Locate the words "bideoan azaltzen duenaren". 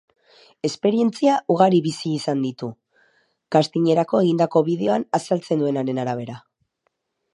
4.71-6.03